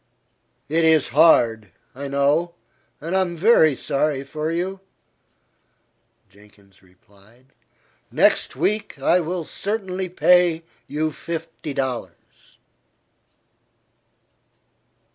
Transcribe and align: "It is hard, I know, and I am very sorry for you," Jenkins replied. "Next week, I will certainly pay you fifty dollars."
"It 0.67 0.83
is 0.83 1.09
hard, 1.09 1.71
I 1.93 2.07
know, 2.07 2.55
and 2.99 3.15
I 3.15 3.21
am 3.21 3.37
very 3.37 3.75
sorry 3.75 4.23
for 4.23 4.49
you," 4.51 4.79
Jenkins 6.27 6.81
replied. 6.81 7.53
"Next 8.11 8.55
week, 8.55 8.97
I 8.99 9.19
will 9.19 9.45
certainly 9.45 10.09
pay 10.09 10.63
you 10.87 11.11
fifty 11.11 11.75
dollars." 11.75 12.57